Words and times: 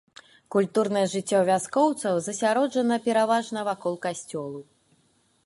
Культурнае 0.53 1.03
жыццё 1.15 1.41
вяскоўцаў 1.49 2.15
засяроджана 2.29 2.95
пераважна 3.09 3.59
вакол 3.71 3.93
касцёлу. 4.09 4.61